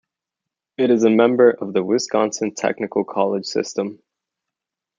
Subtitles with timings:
[0.79, 4.01] It is a member of the Wisconsin Technical College System.